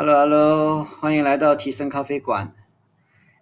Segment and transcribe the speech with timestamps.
[0.00, 2.54] Hello，Hello，欢迎来到提升咖啡馆。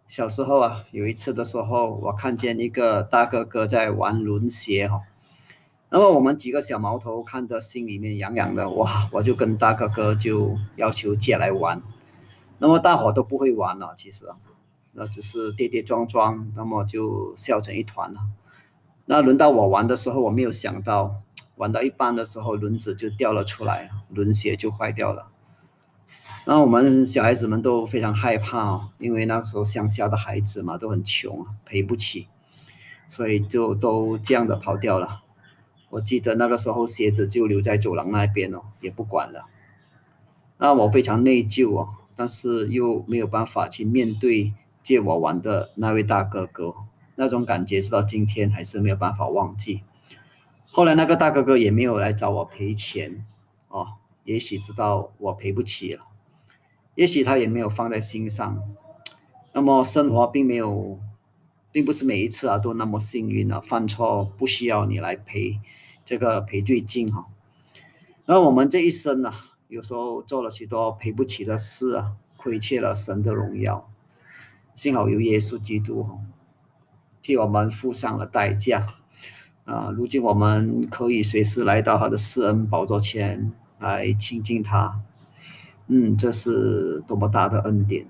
[0.08, 5.02] 小时候啊，有一次的时候，我看见一个大哥哥在玩轮鞋哈，
[5.90, 11.82] 那么我们几个小毛头看得心里面痒痒的，哇，我就跟大哥哥就要求借来玩。
[12.56, 14.38] 那么大伙都不会玩了，其实啊，
[14.92, 18.20] 那只是跌跌撞撞，那么就笑成一团了。
[19.04, 21.16] 那轮到我玩的时候，我没有想到，
[21.56, 25.32] 玩到一半的时候，轮子就掉了出来，轮鞋就坏掉了。
[26.48, 32.28] 那我们小孩子们都非常害怕哦，因为那个时候乡下的孩子嘛都很穷，赔不起，
[33.08, 35.24] 所以就都这样的跑掉了。
[35.90, 39.46] 我记得那个时候鞋子就留在走廊那边哦，也不管了。
[40.58, 46.72] 那我非常内疚哦，但是又没有办法去面对借我玩的那位大哥哥，
[47.16, 49.82] 那种感觉直到今天还是没有办法忘记。
[50.70, 53.26] 后来那个大哥哥也没有来找我赔钱
[53.66, 56.04] 哦，也许知道我赔不起了。
[56.96, 58.60] 也许他也没有放在心上，
[59.52, 60.98] 那么生活并没有，
[61.70, 65.60] 并不是每一次啊都那么幸运啊，犯错不需要你来赔
[66.04, 67.26] 这个赔罪金哈。
[68.24, 69.32] 那我们这一生啊，
[69.68, 73.88] 有时候做了许多赔不起的事啊，亏欠了神的荣耀。
[74.74, 76.18] 幸好有耶稣基督哈，
[77.20, 78.86] 替我们付上了代价
[79.64, 79.90] 啊。
[79.90, 85.02] 如今我们可以随时来到他的施恩宝座前来亲近他。
[85.88, 88.06] 嗯，这是多么大的恩典！